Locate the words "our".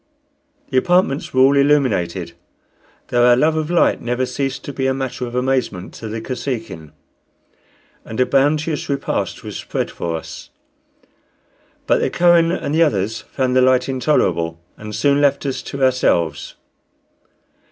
3.23-3.35